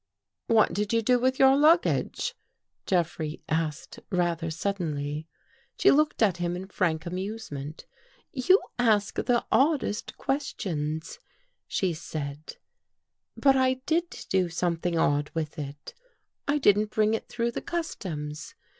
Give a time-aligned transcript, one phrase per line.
[0.47, 2.33] "What did you do with your luggage?"
[2.87, 5.27] Jeffrey asked rather suddenly.
[5.77, 7.85] She looked at him in frank amusement."
[8.49, 11.19] You ask the oddest questions,"
[11.67, 12.57] she said,"
[13.37, 15.93] but I did do something odd with it.
[16.47, 18.55] I didn't bring it through the customs.